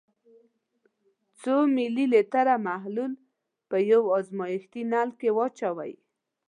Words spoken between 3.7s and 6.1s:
یو ازمیښتي نل کې واچوئ.